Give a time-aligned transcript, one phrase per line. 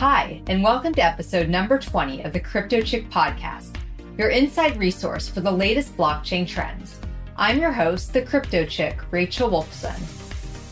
[0.00, 3.76] Hi, and welcome to episode number 20 of the Crypto Chick podcast,
[4.16, 6.98] your inside resource for the latest blockchain trends.
[7.36, 10.00] I'm your host, the Crypto Chick, Rachel Wolfson.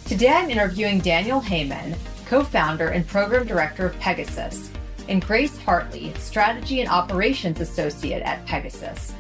[0.09, 4.70] Today I'm interviewing Daniel Heyman, co founder and program director of PegaSys,
[5.10, 9.12] and Grace Hartley, strategy and operations associate at PegaSys.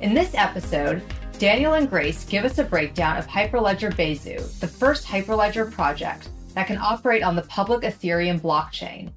[0.00, 1.00] In this episode,
[1.38, 6.66] Daniel and Grace give us a breakdown of Hyperledger Besu, the first Hyperledger project that
[6.66, 9.12] can operate on the public Ethereum blockchain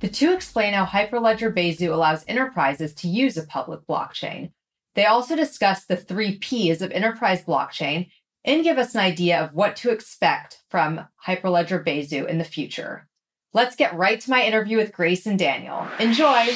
[0.00, 4.52] the two explain how Hyperledger Besu allows enterprises to use a public blockchain.
[4.94, 8.10] They also discuss the three P's of enterprise blockchain
[8.44, 13.06] and give us an idea of what to expect from Hyperledger Besu in the future.
[13.52, 15.86] Let's get right to my interview with Grace and Daniel.
[15.98, 16.46] Enjoy!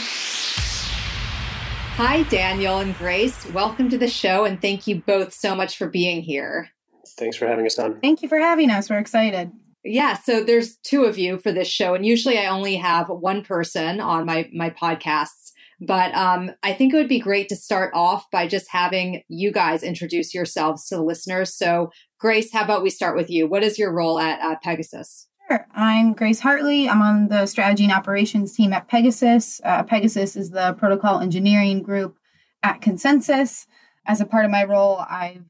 [1.97, 3.47] Hi, Daniel and Grace.
[3.53, 6.71] Welcome to the show, and thank you both so much for being here.
[7.17, 8.01] Thanks for having us on.
[8.01, 8.89] Thank you for having us.
[8.89, 9.53] We're excited.
[9.85, 13.43] Yeah, so there's two of you for this show, and usually I only have one
[13.43, 15.53] person on my my podcasts.
[15.81, 19.53] But um, I think it would be great to start off by just having you
[19.53, 21.55] guys introduce yourselves to the listeners.
[21.55, 23.47] So, Grace, how about we start with you?
[23.47, 25.27] What is your role at uh, PegaSys?
[25.49, 25.67] Sure.
[25.75, 26.89] I'm Grace Hartley.
[26.89, 29.61] I'm on the strategy and operations team at PegaSys.
[29.63, 32.17] Uh, PegaSys is the protocol engineering group
[32.63, 33.67] at ConsenSys.
[34.07, 35.45] As a part of my role, I've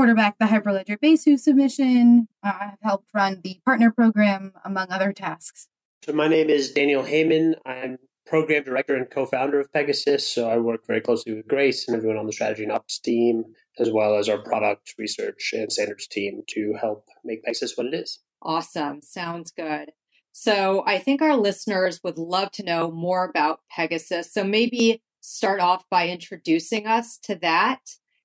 [0.00, 2.26] quarterback the Hyperledger Besu submission.
[2.42, 5.68] Uh, I've helped run the partner program, among other tasks.
[6.02, 7.56] So, my name is Daniel Heyman.
[7.66, 10.22] I'm program director and co founder of PegaSys.
[10.22, 13.44] So, I work very closely with Grace and everyone on the strategy and ops team,
[13.78, 17.92] as well as our product research and standards team to help make PegaSys what it
[17.92, 18.20] is.
[18.40, 19.02] Awesome.
[19.02, 19.90] Sounds good.
[20.32, 24.30] So, I think our listeners would love to know more about PegaSys.
[24.30, 27.80] So, maybe start off by introducing us to that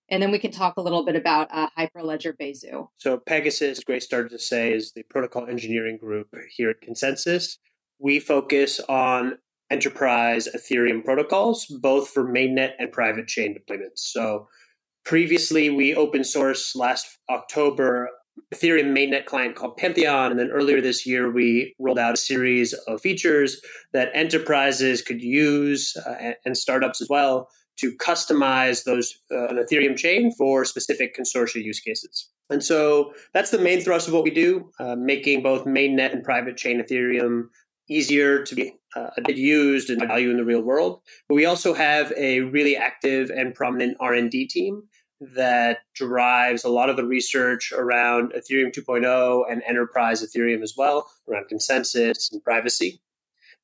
[0.10, 2.88] and then we can talk a little bit about uh, Hyperledger Besu.
[2.98, 7.58] So PegaSys, Grace started to say, is the protocol engineering group here at ConsenSys.
[8.00, 9.38] We focus on
[9.72, 13.98] enterprise Ethereum protocols, both for mainnet and private chain deployments.
[14.00, 14.48] So
[15.06, 18.10] previously, we open source last October
[18.54, 20.30] Ethereum mainnet client called Pantheon.
[20.30, 23.60] And then earlier this year, we rolled out a series of features
[23.94, 29.98] that enterprises could use uh, and startups as well to customize those uh, an Ethereum
[29.98, 32.30] chain for specific consortia use cases.
[32.50, 36.24] And so that's the main thrust of what we do, uh, making both mainnet and
[36.24, 37.50] private chain Ethereum
[37.90, 41.02] easier to be uh, used and value in the real world.
[41.28, 44.84] But we also have a really active and prominent R&D team
[45.22, 51.10] that drives a lot of the research around Ethereum 2.0 and enterprise Ethereum as well,
[51.30, 53.02] around consensus and privacy.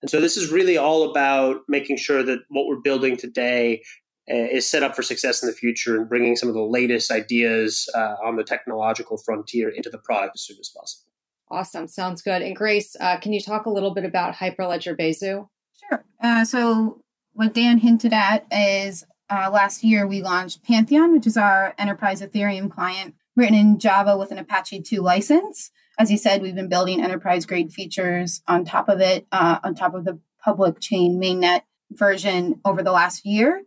[0.01, 3.84] And so this is really all about making sure that what we're building today
[4.29, 7.12] uh, is set up for success in the future and bringing some of the latest
[7.12, 11.11] ideas uh, on the technological frontier into the product as soon as possible.
[11.50, 11.88] Awesome.
[11.88, 12.41] Sounds good.
[12.41, 15.47] And Grace, uh, can you talk a little bit about Hyperledger Besu?
[15.90, 16.06] Sure.
[16.23, 17.01] Uh, so,
[17.34, 22.22] what Dan hinted at is uh, last year we launched Pantheon, which is our enterprise
[22.22, 25.72] Ethereum client written in Java with an Apache 2 license.
[26.01, 29.75] As you said, we've been building enterprise grade features on top of it, uh, on
[29.75, 33.62] top of the public chain mainnet version over the last year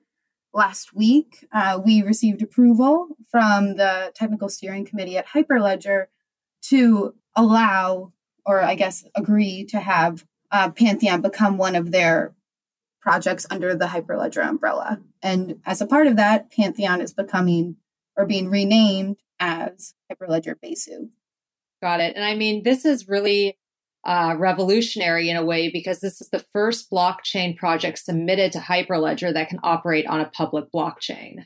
[0.52, 6.06] last week, uh, we received approval from the technical steering committee at Hyperledger
[6.62, 8.12] to allow,
[8.44, 12.34] or I guess agree to have uh, Pantheon become one of their
[13.00, 15.00] projects under the Hyperledger umbrella.
[15.22, 17.76] And as a part of that, Pantheon is becoming
[18.16, 21.10] or being renamed as Hyperledger Besu.
[21.84, 22.16] Got it.
[22.16, 23.58] And I mean, this is really
[24.06, 29.34] uh, revolutionary in a way because this is the first blockchain project submitted to Hyperledger
[29.34, 31.44] that can operate on a public blockchain.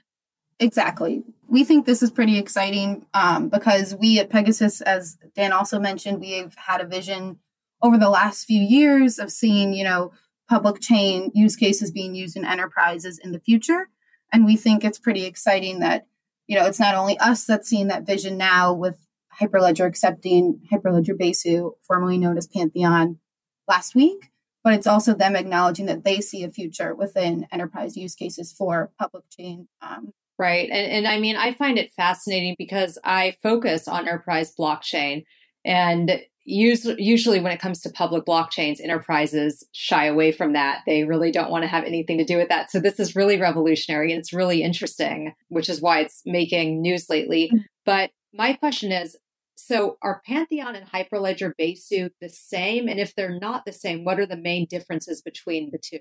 [0.60, 1.24] Exactly.
[1.48, 6.20] We think this is pretty exciting um, because we at PegaSys, as Dan also mentioned,
[6.20, 7.40] we've had a vision
[7.82, 10.12] over the last few years of seeing, you know,
[10.48, 13.88] public chain use cases being used in enterprises in the future.
[14.32, 16.06] And we think it's pretty exciting that,
[16.46, 19.07] you know, it's not only us that's seeing that vision now with
[19.40, 23.18] Hyperledger accepting Hyperledger Besu, formerly known as Pantheon,
[23.68, 24.30] last week.
[24.64, 28.90] But it's also them acknowledging that they see a future within enterprise use cases for
[28.98, 29.68] public chain.
[29.80, 30.68] Um, right.
[30.68, 35.24] And, and I mean, I find it fascinating because I focus on enterprise blockchain.
[35.64, 40.80] And usually, usually when it comes to public blockchains, enterprises shy away from that.
[40.86, 42.70] They really don't want to have anything to do with that.
[42.70, 47.08] So this is really revolutionary and it's really interesting, which is why it's making news
[47.08, 47.46] lately.
[47.46, 47.62] Mm-hmm.
[47.86, 49.16] But my question is
[49.58, 52.88] so are Pantheon and Hyperledger Besu the same?
[52.88, 55.98] And if they're not the same, what are the main differences between the two?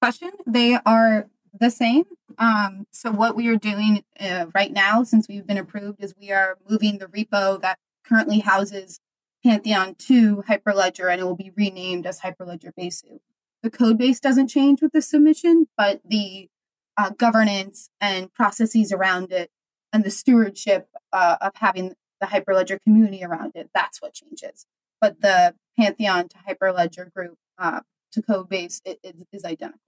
[0.00, 0.30] Question.
[0.46, 1.28] They are
[1.58, 2.04] the same.
[2.38, 6.30] Um, so what we are doing uh, right now, since we've been approved, is we
[6.30, 9.00] are moving the repo that currently houses
[9.44, 13.18] Pantheon to Hyperledger and it will be renamed as Hyperledger Besu.
[13.64, 16.48] The code base doesn't change with the submission, but the
[16.96, 19.50] uh, governance and processes around it
[19.92, 24.66] and the stewardship uh, of having the Hyperledger community around it, that's what changes.
[25.00, 27.80] But the Pantheon to Hyperledger group uh,
[28.12, 29.80] to code base it, it is identical.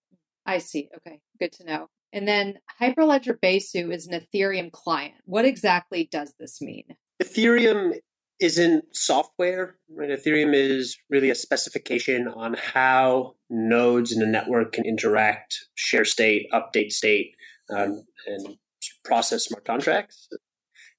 [0.46, 0.88] I see.
[0.96, 1.88] Okay, good to know.
[2.12, 5.14] And then Hyperledger Besu is an Ethereum client.
[5.24, 6.96] What exactly does this mean?
[7.22, 7.94] Ethereum
[8.40, 9.76] isn't software.
[9.88, 10.10] Right?
[10.10, 16.48] Ethereum is really a specification on how nodes in the network can interact, share state,
[16.52, 17.34] update state,
[17.74, 18.56] um, and
[19.04, 20.28] process smart contracts.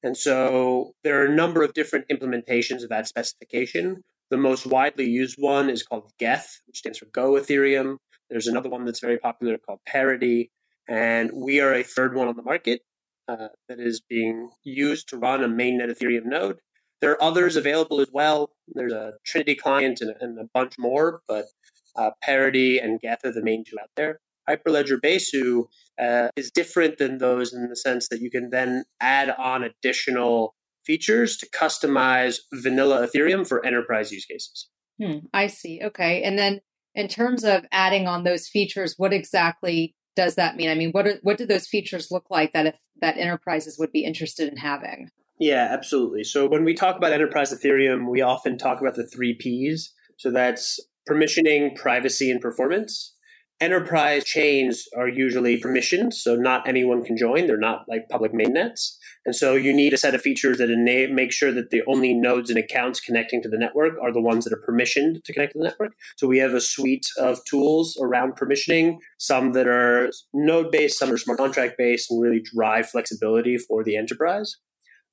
[0.03, 4.03] And so there are a number of different implementations of that specification.
[4.29, 7.97] The most widely used one is called Geth, which stands for Go Ethereum.
[8.29, 10.51] There's another one that's very popular called Parity.
[10.87, 12.81] And we are a third one on the market
[13.27, 16.59] uh, that is being used to run a mainnet Ethereum node.
[17.01, 18.51] There are others available as well.
[18.67, 21.45] There's a Trinity client and, and a bunch more, but
[21.95, 24.19] uh, Parity and Geth are the main two out there.
[24.49, 25.65] Hyperledger Besu
[26.01, 30.55] uh, is different than those in the sense that you can then add on additional
[30.85, 34.67] features to customize vanilla Ethereum for enterprise use cases.
[35.01, 35.81] Hmm, I see.
[35.83, 36.23] Okay.
[36.23, 36.61] And then
[36.95, 40.69] in terms of adding on those features, what exactly does that mean?
[40.69, 43.91] I mean, what are, what do those features look like that if that enterprises would
[43.91, 45.09] be interested in having?
[45.39, 46.23] Yeah, absolutely.
[46.23, 49.93] So when we talk about enterprise Ethereum, we often talk about the three P's.
[50.17, 50.79] So that's
[51.09, 53.15] permissioning, privacy, and performance.
[53.61, 57.45] Enterprise chains are usually permissioned, so not anyone can join.
[57.45, 58.95] They're not like public mainnets.
[59.23, 60.69] And so you need a set of features that
[61.13, 64.45] make sure that the only nodes and accounts connecting to the network are the ones
[64.45, 65.91] that are permissioned to connect to the network.
[66.17, 71.11] So we have a suite of tools around permissioning, some that are node based, some
[71.11, 74.55] are smart contract based, and really drive flexibility for the enterprise.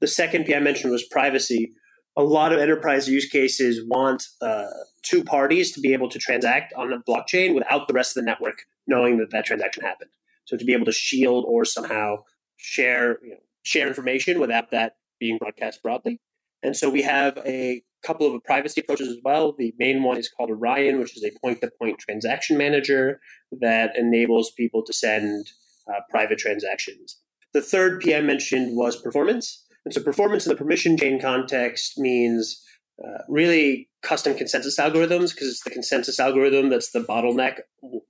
[0.00, 1.72] The second P I mentioned was privacy.
[2.16, 4.66] A lot of enterprise use cases want uh,
[5.02, 8.26] two parties to be able to transact on a blockchain without the rest of the
[8.26, 10.10] network knowing that that transaction happened.
[10.46, 12.24] So to be able to shield or somehow
[12.56, 16.20] share you know, share information without that being broadcast broadly.
[16.62, 19.54] And so we have a couple of privacy approaches as well.
[19.56, 23.20] The main one is called Orion, which is a point-to-point transaction manager
[23.60, 25.50] that enables people to send
[25.88, 27.20] uh, private transactions.
[27.52, 29.64] The third PM mentioned was performance.
[29.88, 32.62] And so performance in the permission chain context means
[33.02, 37.60] uh, really custom consensus algorithms because it's the consensus algorithm that's the bottleneck,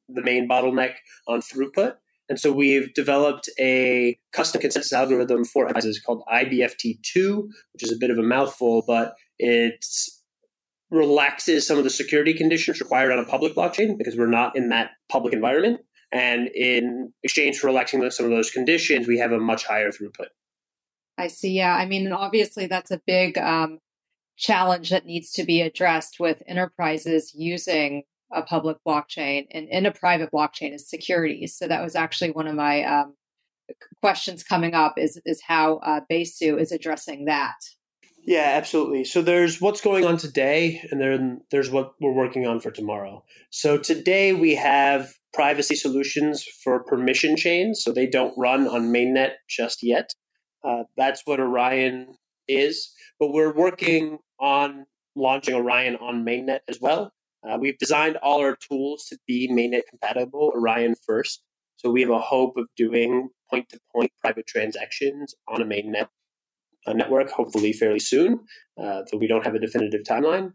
[0.08, 0.94] the main bottleneck
[1.28, 1.94] on throughput.
[2.28, 7.96] And so we've developed a custom consensus algorithm for enterprises called IBFT2, which is a
[7.96, 9.86] bit of a mouthful, but it
[10.90, 14.70] relaxes some of the security conditions required on a public blockchain because we're not in
[14.70, 15.78] that public environment.
[16.10, 20.26] And in exchange for relaxing some of those conditions, we have a much higher throughput.
[21.18, 21.50] I see.
[21.50, 21.74] Yeah.
[21.74, 23.80] I mean, obviously, that's a big um,
[24.36, 29.92] challenge that needs to be addressed with enterprises using a public blockchain and in a
[29.92, 31.56] private blockchain is securities.
[31.56, 33.14] So that was actually one of my um,
[34.00, 37.56] questions coming up is is how uh, Besu is addressing that.
[38.24, 39.04] Yeah, absolutely.
[39.04, 43.24] So there's what's going on today, and then there's what we're working on for tomorrow.
[43.50, 49.32] So today we have privacy solutions for permission chains, so they don't run on mainnet
[49.48, 50.12] just yet.
[50.64, 52.14] Uh, that's what Orion
[52.46, 52.92] is.
[53.18, 57.12] But we're working on launching Orion on mainnet as well.
[57.48, 61.42] Uh, we've designed all our tools to be mainnet compatible, Orion first.
[61.76, 66.08] So we have a hope of doing point to point private transactions on a mainnet
[66.86, 68.40] uh, network, hopefully fairly soon,
[68.80, 70.52] uh, though we don't have a definitive timeline.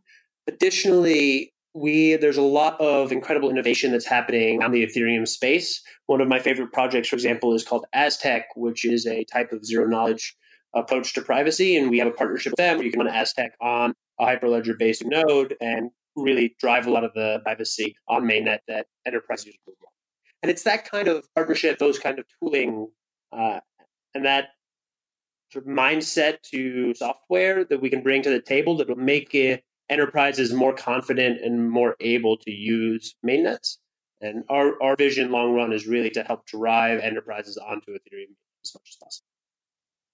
[0.48, 5.82] Additionally, we there's a lot of incredible innovation that's happening on the Ethereum space.
[6.06, 9.66] One of my favorite projects, for example, is called Aztec, which is a type of
[9.66, 10.36] zero knowledge
[10.76, 13.54] approach to privacy, and we have a partnership with them where you can run Aztec
[13.62, 18.60] on a Hyperledger based node and really drive a lot of the privacy on mainnet
[18.68, 19.94] that enterprise users want.
[20.44, 22.90] And it's that kind of partnership, those kind of tooling,
[23.32, 23.60] uh,
[24.14, 24.50] and that
[25.52, 29.34] sort of mindset to software that we can bring to the table that will make
[29.34, 33.78] it, enterprises more confident and more able to use mainnets.
[34.22, 38.74] And our, our vision long run is really to help drive enterprises onto Ethereum as
[38.74, 39.28] much as possible.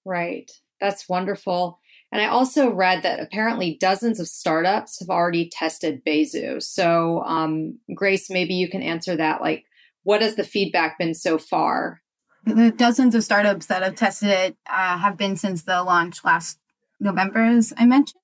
[0.05, 0.49] Right.
[0.81, 1.79] That's wonderful.
[2.11, 6.61] And I also read that apparently dozens of startups have already tested Besu.
[6.63, 9.41] So, um, Grace, maybe you can answer that.
[9.41, 9.65] Like,
[10.03, 12.01] what has the feedback been so far?
[12.45, 16.57] The dozens of startups that have tested it uh, have been since the launch last
[16.99, 18.18] November, as I mentioned.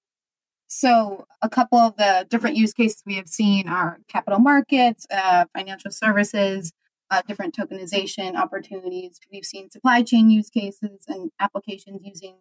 [0.68, 5.46] So, a couple of the different use cases we have seen are capital markets, uh,
[5.56, 6.74] financial services,
[7.12, 9.20] uh, different tokenization opportunities.
[9.32, 12.36] We've seen supply chain use cases and applications using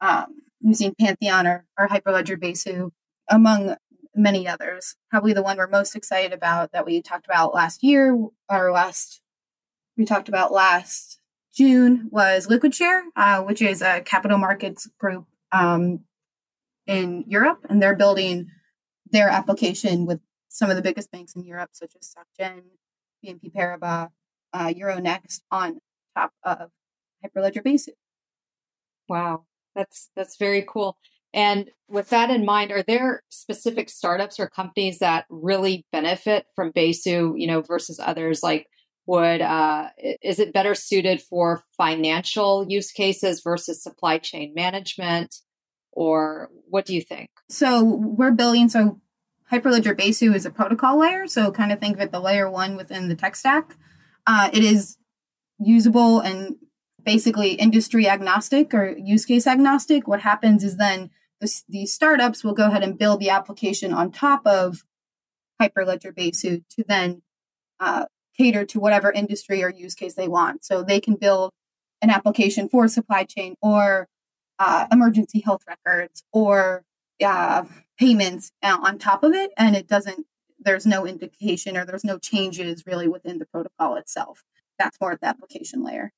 [0.00, 2.90] um, using Pantheon or, or Hyperledger Besu.
[3.28, 3.74] among
[4.14, 4.96] many others.
[5.10, 8.14] Probably the one we're most excited about that we talked about last year
[8.50, 9.20] or last
[9.96, 11.18] we talked about last
[11.54, 16.00] June was LiquidShare, uh, which is a capital markets group um,
[16.88, 18.48] in Europe, and they're building
[19.12, 22.62] their application with some of the biggest banks in Europe, such as SocGen,
[23.24, 24.08] BNP Paribas,
[24.52, 25.78] uh, Euronext, on
[26.16, 26.70] top of
[27.24, 27.90] Hyperledger Besu.
[29.08, 29.44] Wow,
[29.76, 30.98] that's that's very cool.
[31.34, 36.72] And with that in mind, are there specific startups or companies that really benefit from
[36.72, 38.42] Besu, you know, versus others?
[38.42, 38.66] Like,
[39.06, 39.88] would uh,
[40.22, 45.36] is it better suited for financial use cases versus supply chain management,
[45.98, 47.28] or what do you think?
[47.48, 48.68] So we're building.
[48.68, 49.00] So
[49.50, 51.26] Hyperledger Besu is a protocol layer.
[51.26, 53.76] So kind of think of it the layer one within the tech stack.
[54.24, 54.96] Uh, it is
[55.58, 56.54] usable and
[57.04, 60.06] basically industry agnostic or use case agnostic.
[60.06, 64.12] What happens is then the, these startups will go ahead and build the application on
[64.12, 64.84] top of
[65.60, 67.22] Hyperledger Besu to then
[67.80, 68.04] uh,
[68.36, 70.64] cater to whatever industry or use case they want.
[70.64, 71.50] So they can build
[72.00, 74.06] an application for supply chain or
[74.58, 76.84] uh, emergency health records or
[77.24, 77.64] uh,
[77.98, 80.26] payments on top of it, and it doesn't.
[80.60, 84.42] There's no indication or there's no changes really within the protocol itself.
[84.78, 86.12] That's more at the application layer.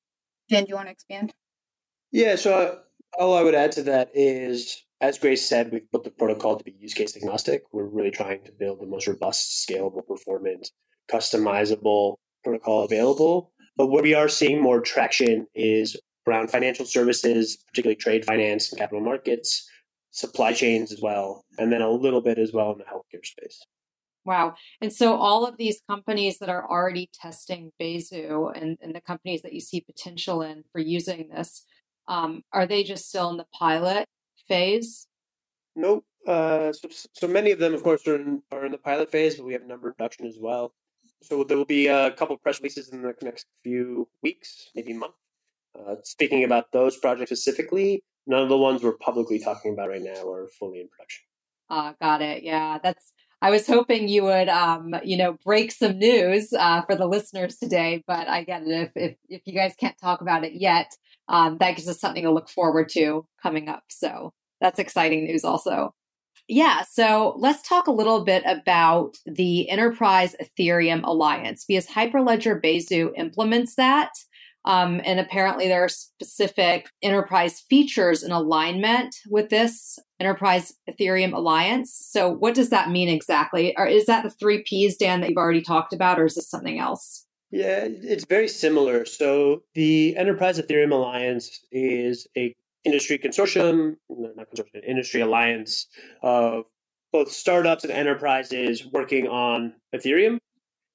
[0.49, 1.33] Dan, do you want to expand?
[2.11, 2.75] Yeah, so uh,
[3.19, 6.75] all I would add to that is, as Grace said, we've the protocol to be
[6.79, 7.63] use case agnostic.
[7.71, 10.71] We're really trying to build the most robust, scalable, performant,
[11.09, 13.51] customizable protocol available.
[13.77, 18.79] But where we are seeing more traction is around financial services, particularly trade finance and
[18.79, 19.67] capital markets,
[20.11, 23.61] supply chains as well, and then a little bit as well in the healthcare space.
[24.23, 24.53] Wow.
[24.81, 29.41] And so all of these companies that are already testing Besu and, and the companies
[29.41, 31.63] that you see potential in for using this,
[32.07, 34.07] um, are they just still in the pilot
[34.47, 35.07] phase?
[35.75, 36.05] Nope.
[36.27, 39.37] Uh, so, so many of them, of course, are in, are in the pilot phase,
[39.37, 40.71] but we have a number of production as well.
[41.23, 45.13] So there will be a couple press releases in the next few weeks, maybe month.
[45.77, 50.01] Uh, speaking about those projects specifically, none of the ones we're publicly talking about right
[50.01, 51.23] now are fully in production.
[51.69, 52.43] Uh, got it.
[52.43, 53.13] Yeah, that's.
[53.43, 57.57] I was hoping you would, um, you know, break some news uh, for the listeners
[57.57, 58.69] today, but I get it.
[58.69, 60.91] If, if if you guys can't talk about it yet,
[61.27, 63.83] um, that gives us something to look forward to coming up.
[63.87, 65.95] So that's exciting news, also.
[66.47, 73.11] Yeah, so let's talk a little bit about the Enterprise Ethereum Alliance because Hyperledger Besu
[73.17, 74.11] implements that.
[74.63, 81.97] Um, and apparently, there are specific enterprise features in alignment with this Enterprise Ethereum Alliance.
[81.99, 83.75] So, what does that mean exactly?
[83.75, 86.49] Or is that the three Ps, Dan, that you've already talked about, or is this
[86.49, 87.25] something else?
[87.49, 89.05] Yeah, it's very similar.
[89.05, 95.87] So, the Enterprise Ethereum Alliance is a industry consortium, not consortium, industry alliance
[96.21, 96.65] of
[97.11, 100.39] both startups and enterprises working on Ethereum.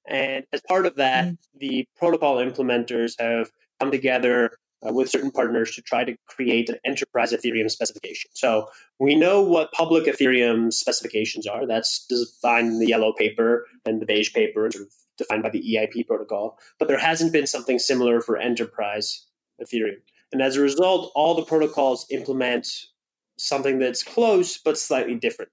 [0.07, 1.57] And as part of that, mm-hmm.
[1.59, 4.51] the protocol implementers have come together
[4.85, 8.29] uh, with certain partners to try to create an enterprise Ethereum specification.
[8.33, 8.69] So
[8.99, 11.65] we know what public Ethereum specifications are.
[11.65, 15.63] That's defined in the yellow paper and the beige paper, sort of defined by the
[15.63, 16.59] EIP protocol.
[16.79, 19.25] But there hasn't been something similar for enterprise
[19.61, 20.01] Ethereum.
[20.31, 22.67] And as a result, all the protocols implement
[23.37, 25.51] something that's close but slightly different.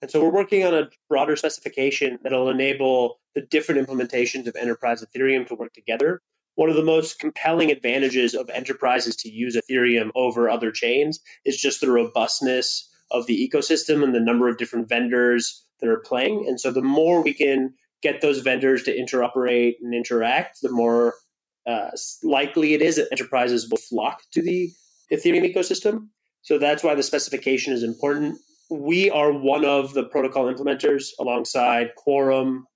[0.00, 5.04] And so we're working on a broader specification that'll enable the different implementations of enterprise
[5.04, 6.22] Ethereum to work together.
[6.58, 11.56] One of the most compelling advantages of enterprises to use Ethereum over other chains is
[11.56, 16.46] just the robustness of the ecosystem and the number of different vendors that are playing.
[16.48, 21.14] And so the more we can get those vendors to interoperate and interact, the more
[21.64, 21.90] uh,
[22.24, 24.72] likely it is that enterprises will flock to the
[25.12, 26.08] Ethereum ecosystem.
[26.42, 28.36] So that's why the specification is important.
[28.68, 32.66] We are one of the protocol implementers alongside Quorum,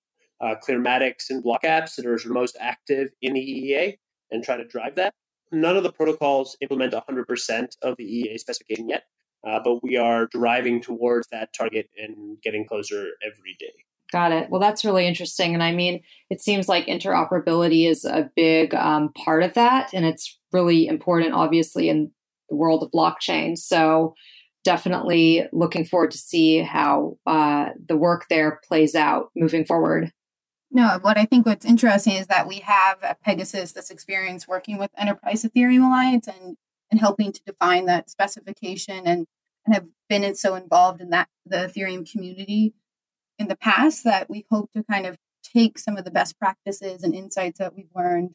[0.43, 3.99] uh, Clearmatics, and BlockApps that are most active in the EEA
[4.31, 5.15] and try to drive that.
[5.53, 9.05] None of the protocols implement 100% of the EEA specification yet,
[9.47, 13.73] uh, but we are driving towards that target and getting closer every day.
[14.11, 14.51] Got it.
[14.51, 15.55] Well, that's really interesting.
[15.55, 19.91] And I mean, it seems like interoperability is a big um, part of that.
[19.95, 22.11] And it's really important, obviously, in
[22.51, 23.57] the world of blockchain.
[23.57, 24.15] So,
[24.65, 30.13] definitely looking forward to see how uh, the work there plays out moving forward.
[30.75, 34.79] No, what I think what's interesting is that we have at PegaSys this experience working
[34.79, 36.57] with Enterprise Ethereum Alliance and,
[36.91, 39.27] and helping to define that specification and,
[39.67, 42.73] and have been so involved in that the Ethereum community
[43.39, 47.03] in the past that we hope to kind of take some of the best practices
[47.03, 48.31] and insights that we've learned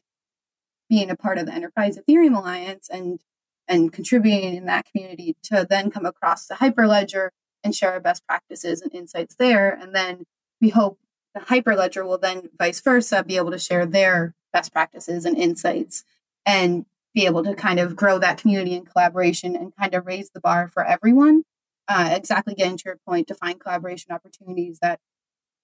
[0.88, 3.18] being a part of the Enterprise Ethereum Alliance and
[3.66, 7.30] and contributing in that community to then come across the Hyperledger
[7.64, 9.70] and share our best practices and insights there.
[9.70, 10.24] And then
[10.60, 10.98] we hope
[11.38, 16.04] the Hyperledger will then vice versa be able to share their best practices and insights
[16.44, 20.30] and be able to kind of grow that community and collaboration and kind of raise
[20.30, 21.42] the bar for everyone.
[21.86, 25.00] Uh, exactly getting to your point to find collaboration opportunities that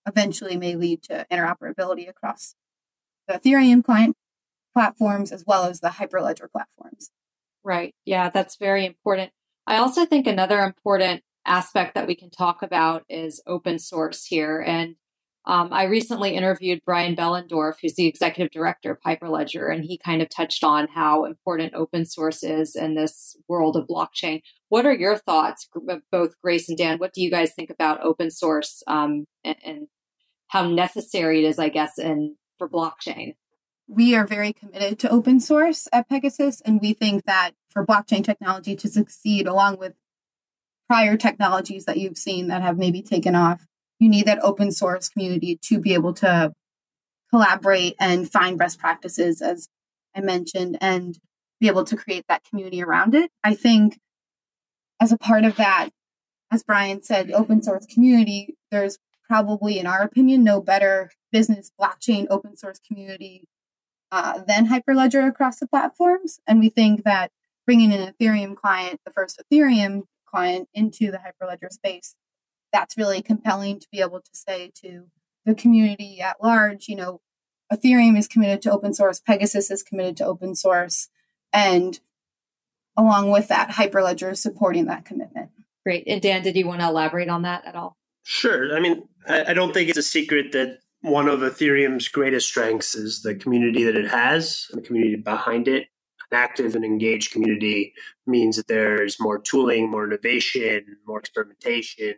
[0.06, 2.54] eventually may lead to interoperability across
[3.28, 4.16] the Ethereum client
[4.72, 7.10] platforms as well as the Hyperledger platforms.
[7.62, 7.94] Right.
[8.04, 9.32] Yeah, that's very important.
[9.66, 14.60] I also think another important aspect that we can talk about is open source here.
[14.60, 14.96] And
[15.46, 20.22] um, I recently interviewed Brian Behlendorf, who's the executive director of Hyperledger, and he kind
[20.22, 24.40] of touched on how important open source is in this world of blockchain.
[24.70, 25.68] What are your thoughts,
[26.10, 26.98] both Grace and Dan?
[26.98, 29.86] What do you guys think about open source um, and, and
[30.48, 33.34] how necessary it is, I guess, in for blockchain?
[33.86, 38.24] We are very committed to open source at PegaSys, and we think that for blockchain
[38.24, 39.92] technology to succeed, along with
[40.88, 43.66] prior technologies that you've seen that have maybe taken off,
[44.04, 46.52] you need that open source community to be able to
[47.30, 49.66] collaborate and find best practices, as
[50.14, 51.18] I mentioned, and
[51.58, 53.30] be able to create that community around it.
[53.42, 53.98] I think
[55.00, 55.88] as a part of that,
[56.52, 62.26] as Brian said, open source community, there's probably, in our opinion, no better business blockchain
[62.28, 63.48] open source community
[64.12, 66.40] uh, than Hyperledger across the platforms.
[66.46, 67.30] And we think that
[67.64, 72.14] bringing an Ethereum client, the first Ethereum client, into the Hyperledger space
[72.74, 75.04] that's really compelling to be able to say to
[75.46, 77.20] the community at large, you know,
[77.72, 81.08] Ethereum is committed to open source, PegaSys is committed to open source,
[81.52, 82.00] and
[82.96, 85.50] along with that, Hyperledger is supporting that commitment.
[85.84, 86.04] Great.
[86.08, 87.96] And Dan, did you want to elaborate on that at all?
[88.24, 88.76] Sure.
[88.76, 92.94] I mean, I, I don't think it's a secret that one of Ethereum's greatest strengths
[92.94, 95.86] is the community that it has, and the community behind it.
[96.32, 97.92] An active and engaged community
[98.26, 102.14] means that there's more tooling, more innovation, more experimentation,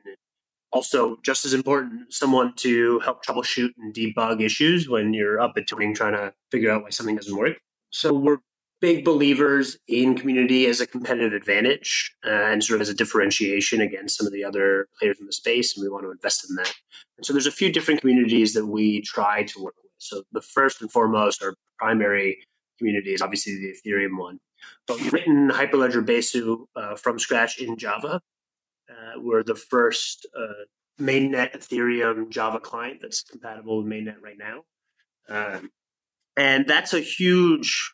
[0.73, 5.67] also just as important someone to help troubleshoot and debug issues when you're up at
[5.67, 7.56] tuning trying to figure out why something doesn't work.
[7.91, 8.38] So we're
[8.80, 13.80] big believers in community as a competitive advantage uh, and sort of as a differentiation
[13.80, 16.56] against some of the other players in the space and we want to invest in
[16.56, 16.73] that.
[17.17, 19.93] And so there's a few different communities that we try to work with.
[19.99, 22.38] So the first and foremost our primary
[22.78, 24.38] community is obviously the ethereum one.
[24.86, 28.21] But we've written hyperledger besu uh, from scratch in java
[28.90, 30.64] uh, we're the first uh,
[31.00, 34.62] mainnet Ethereum Java client that's compatible with mainnet right now.
[35.28, 35.70] Um,
[36.36, 37.92] and that's a huge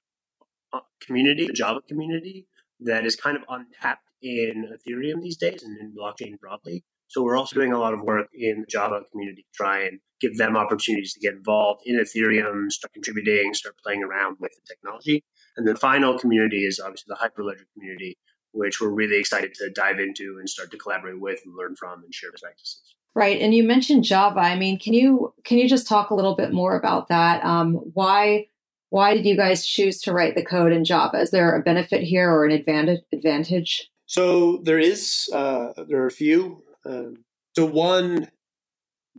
[0.73, 2.47] uh, community, the Java community,
[2.81, 6.85] that is kind of untapped in Ethereum these days and in blockchain broadly.
[7.09, 10.01] So we're also doing a lot of work in the Java community to try and
[10.21, 14.75] give them opportunities to get involved in Ethereum, start contributing, start playing around with the
[14.75, 15.25] technology.
[15.57, 18.17] And the final community is obviously the Hyperledger community,
[18.53, 22.03] which we're really excited to dive into and start to collaborate with and learn from
[22.05, 22.95] and share best practices.
[23.15, 24.41] Right, and you mentioned Java.
[24.41, 27.45] I mean, can you can you just talk a little bit more about that?
[27.45, 28.47] Um, why
[28.89, 31.21] why did you guys choose to write the code in Java?
[31.21, 33.01] Is there a benefit here or an advantage?
[33.13, 33.91] Advantage?
[34.07, 35.29] So there is.
[35.33, 36.63] Uh, there are a few.
[36.85, 38.29] Um, so one,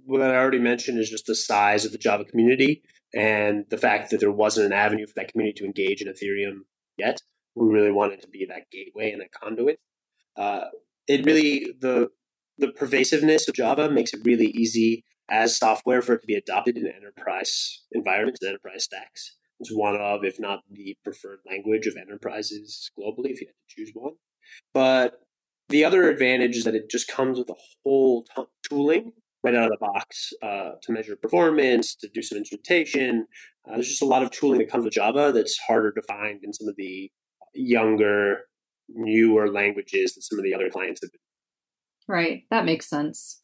[0.05, 2.81] what I already mentioned is just the size of the Java community
[3.13, 6.61] and the fact that there wasn't an avenue for that community to engage in Ethereum
[6.97, 7.21] yet
[7.55, 9.79] we really wanted to be that gateway and a conduit.
[10.37, 10.65] Uh,
[11.07, 12.09] it really the
[12.57, 16.77] the pervasiveness of Java makes it really easy as software for it to be adopted
[16.77, 19.35] in enterprise environments and enterprise stacks.
[19.59, 23.75] It's one of, if not the preferred language of enterprises globally, if you had to
[23.75, 24.13] choose one.
[24.73, 25.21] But
[25.69, 29.13] the other advantage is that it just comes with a whole ton of tooling
[29.43, 33.27] right out of the box uh, to measure performance, to do some instrumentation.
[33.67, 36.43] Uh, there's just a lot of tooling that comes with Java that's harder to find
[36.43, 37.11] in some of the
[37.53, 38.41] younger,
[38.89, 41.19] newer languages that some of the other clients have been.
[42.07, 43.41] Right, that makes sense.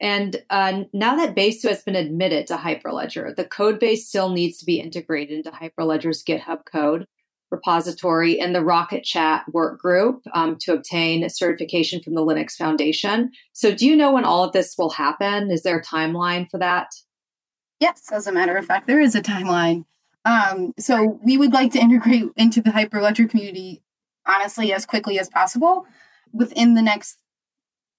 [0.00, 4.56] And uh, now that Besu has been admitted to Hyperledger, the code base still needs
[4.58, 7.06] to be integrated into Hyperledger's GitHub code
[7.50, 13.32] repository and the Rocket Chat work group um, to obtain certification from the Linux Foundation.
[13.52, 15.50] So, do you know when all of this will happen?
[15.50, 16.88] Is there a timeline for that?
[17.80, 19.84] Yes, as a matter of fact, there is a timeline.
[20.24, 23.82] Um, so we would like to integrate into the Hyperledger community
[24.26, 25.86] honestly as quickly as possible.
[26.32, 27.18] Within the next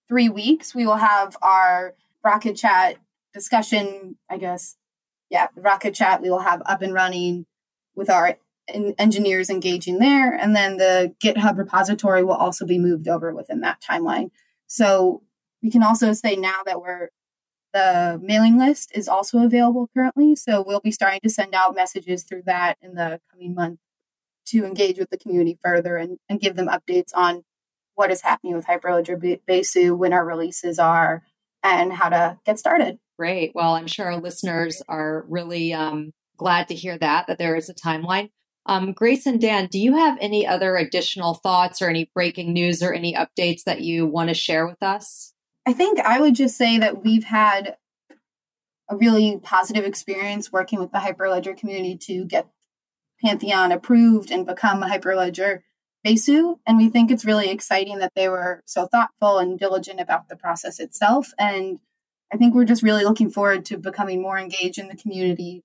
[0.08, 2.98] three weeks, we will have our Rocket Chat
[3.34, 4.78] discussion, I guess.
[5.30, 7.46] Yeah, Rocket Chat we will have up and running
[7.96, 8.38] with our
[8.70, 10.34] engineers engaging there.
[10.34, 14.32] And then the GitHub repository will also be moved over within that timeline.
[14.68, 15.24] So
[15.62, 17.10] we can also say now that we're
[17.74, 20.36] the mailing list is also available currently.
[20.36, 23.80] So we'll be starting to send out messages through that in the coming month
[24.48, 27.44] to engage with the community further and, and give them updates on
[27.96, 31.24] what is happening with Hyperledger Besu, when our releases are,
[31.64, 32.98] and how to get started.
[33.20, 33.52] Great.
[33.54, 37.70] Well, I'm sure our listeners are really um, glad to hear that, that there is
[37.70, 38.30] a timeline.
[38.66, 42.82] Um, Grace and Dan, do you have any other additional thoughts or any breaking news
[42.82, 45.34] or any updates that you want to share with us?
[45.66, 47.78] I think I would just say that we've had
[48.90, 52.48] a really positive experience working with the Hyperledger community to get
[53.24, 55.62] Pantheon approved and become a Hyperledger
[56.06, 56.58] Besu.
[56.66, 60.36] And we think it's really exciting that they were so thoughtful and diligent about the
[60.36, 61.32] process itself.
[61.38, 61.80] And
[62.34, 65.64] I think we're just really looking forward to becoming more engaged in the community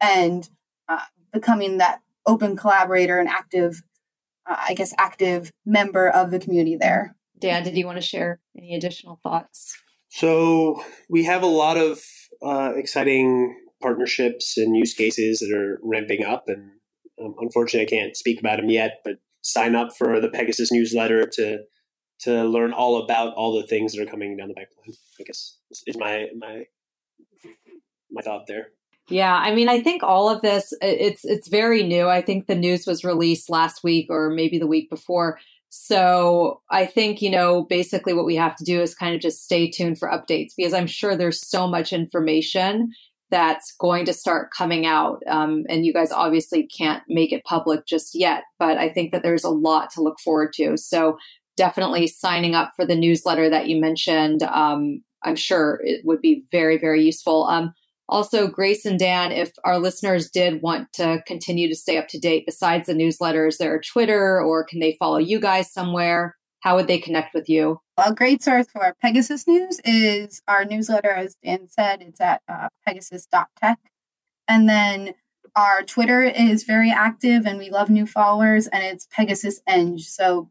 [0.00, 0.48] and
[0.88, 1.00] uh,
[1.32, 3.82] becoming that open collaborator and active,
[4.48, 7.16] uh, I guess, active member of the community there.
[7.38, 9.76] Dan, did you want to share any additional thoughts?
[10.10, 12.00] So we have a lot of
[12.42, 16.70] uh, exciting partnerships and use cases that are ramping up, and
[17.22, 19.00] um, unfortunately, I can't speak about them yet.
[19.04, 21.58] But sign up for the PegaSys newsletter to
[22.20, 24.96] to learn all about all the things that are coming down the pipeline.
[25.20, 26.64] I guess is my my
[28.10, 28.68] my thought there.
[29.10, 32.08] Yeah, I mean, I think all of this it's it's very new.
[32.08, 35.38] I think the news was released last week or maybe the week before.
[35.70, 39.44] So I think, you know, basically what we have to do is kind of just
[39.44, 42.92] stay tuned for updates because I'm sure there's so much information
[43.30, 45.22] that's going to start coming out.
[45.26, 49.22] Um, and you guys obviously can't make it public just yet, but I think that
[49.22, 50.76] there's a lot to look forward to.
[50.78, 51.18] So
[51.56, 54.42] definitely signing up for the newsletter that you mentioned.
[54.44, 57.44] Um, I'm sure it would be very, very useful.
[57.44, 57.74] Um,
[58.08, 62.18] also, Grace and Dan, if our listeners did want to continue to stay up to
[62.18, 66.36] date besides the newsletters, there are Twitter or can they follow you guys somewhere?
[66.60, 67.80] How would they connect with you?
[67.98, 72.68] A great source for PegaSys News is our newsletter, as Dan said, it's at uh,
[72.88, 73.78] pegasys.tech.
[74.48, 75.14] And then
[75.54, 79.98] our Twitter is very active and we love new followers, and it's PegaSys Eng.
[79.98, 80.50] So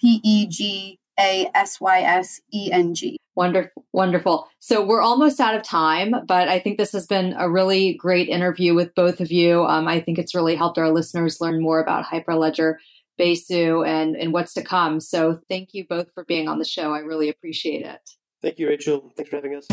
[0.00, 3.18] P E G A S Y S E N G.
[3.34, 4.48] Wonderful, wonderful.
[4.58, 8.28] So we're almost out of time, but I think this has been a really great
[8.28, 9.64] interview with both of you.
[9.64, 12.76] Um, I think it's really helped our listeners learn more about Hyperledger,
[13.18, 15.00] Besu, and and what's to come.
[15.00, 16.92] So thank you both for being on the show.
[16.92, 18.10] I really appreciate it.
[18.42, 19.10] Thank you, Rachel.
[19.16, 19.66] Thanks for having us.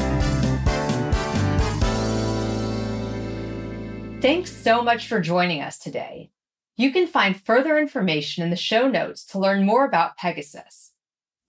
[4.21, 6.29] Thanks so much for joining us today.
[6.77, 10.88] You can find further information in the show notes to learn more about PegaSys.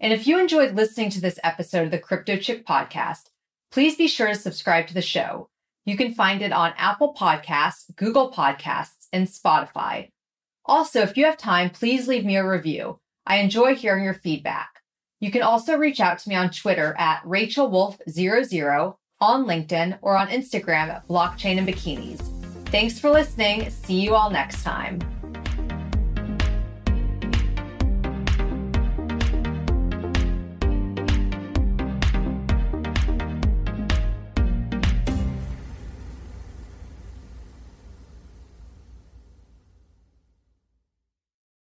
[0.00, 3.28] And if you enjoyed listening to this episode of the Crypto Chick podcast,
[3.70, 5.50] please be sure to subscribe to the show.
[5.84, 10.08] You can find it on Apple Podcasts, Google Podcasts, and Spotify.
[10.64, 12.98] Also, if you have time, please leave me a review.
[13.26, 14.70] I enjoy hearing your feedback.
[15.20, 20.28] You can also reach out to me on Twitter at RachelWolf00, on LinkedIn, or on
[20.28, 22.20] Instagram at Blockchain and Bikinis.
[22.68, 23.68] Thanks for listening.
[23.68, 25.00] See you all next time.